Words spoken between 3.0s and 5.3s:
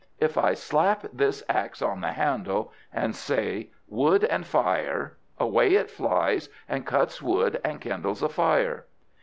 say, Wood and fire!